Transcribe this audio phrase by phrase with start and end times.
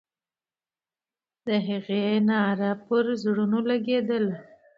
[1.45, 4.35] د هغې ناره پر زړونو لګېدله.